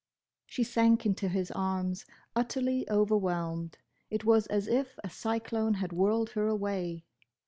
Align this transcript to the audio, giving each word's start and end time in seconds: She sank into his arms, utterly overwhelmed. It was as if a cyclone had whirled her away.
She 0.47 0.63
sank 0.63 1.05
into 1.05 1.29
his 1.29 1.51
arms, 1.51 2.05
utterly 2.35 2.89
overwhelmed. 2.89 3.77
It 4.09 4.25
was 4.25 4.47
as 4.47 4.67
if 4.67 4.97
a 5.03 5.11
cyclone 5.11 5.75
had 5.75 5.93
whirled 5.93 6.31
her 6.31 6.47
away. 6.47 7.05